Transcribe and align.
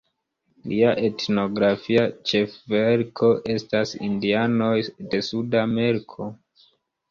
Lia 0.69 0.93
etnografia 1.09 2.05
ĉefverko 2.31 3.31
estas 3.57 3.93
Indianoj 4.09 4.73
de 5.15 5.23
Suda 5.31 5.65
Ameriko. 5.69 6.31